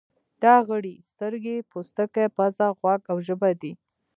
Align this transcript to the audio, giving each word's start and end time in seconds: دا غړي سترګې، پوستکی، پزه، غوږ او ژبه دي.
دا 0.43 0.55
غړي 0.69 0.95
سترګې، 1.11 1.55
پوستکی، 1.71 2.25
پزه، 2.35 2.67
غوږ 2.79 3.01
او 3.11 3.17
ژبه 3.27 3.49
دي. 3.61 3.71